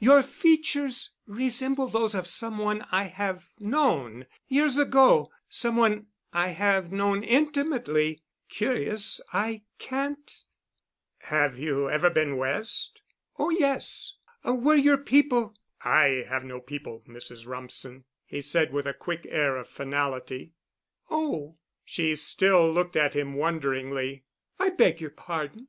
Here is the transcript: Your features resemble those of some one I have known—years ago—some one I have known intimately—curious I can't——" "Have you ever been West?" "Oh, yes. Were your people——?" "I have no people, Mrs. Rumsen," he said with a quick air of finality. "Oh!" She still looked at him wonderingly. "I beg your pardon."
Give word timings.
Your 0.00 0.24
features 0.24 1.12
resemble 1.24 1.86
those 1.86 2.16
of 2.16 2.26
some 2.26 2.58
one 2.58 2.84
I 2.90 3.04
have 3.04 3.50
known—years 3.60 4.76
ago—some 4.76 5.76
one 5.76 6.08
I 6.32 6.48
have 6.48 6.90
known 6.90 7.22
intimately—curious 7.22 9.20
I 9.32 9.62
can't——" 9.78 10.42
"Have 11.18 11.56
you 11.60 11.88
ever 11.88 12.10
been 12.10 12.36
West?" 12.38 13.02
"Oh, 13.38 13.50
yes. 13.50 14.16
Were 14.44 14.74
your 14.74 14.98
people——?" 14.98 15.54
"I 15.84 16.24
have 16.28 16.42
no 16.42 16.58
people, 16.58 17.04
Mrs. 17.06 17.46
Rumsen," 17.46 18.02
he 18.26 18.40
said 18.40 18.72
with 18.72 18.86
a 18.86 18.94
quick 18.94 19.24
air 19.30 19.54
of 19.56 19.68
finality. 19.68 20.54
"Oh!" 21.08 21.58
She 21.84 22.16
still 22.16 22.68
looked 22.72 22.96
at 22.96 23.14
him 23.14 23.34
wonderingly. 23.34 24.24
"I 24.58 24.70
beg 24.70 25.00
your 25.00 25.10
pardon." 25.10 25.68